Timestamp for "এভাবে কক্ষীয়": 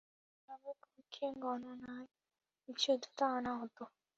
0.35-1.31